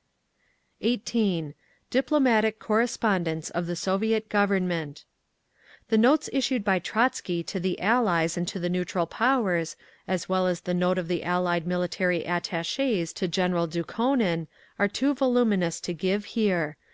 [0.80, 1.52] _18.
[1.90, 5.04] DIPLOMATIC CORRESPONDENCE OF THE SOVIET GOVERNMENT
[5.90, 9.76] The notes issued by Trotzky to the Allies and to the neutral powers,
[10.08, 14.46] as well as the note of the Allied military Attachés to General Dukhonin,
[14.78, 16.78] are too voluminous to give here.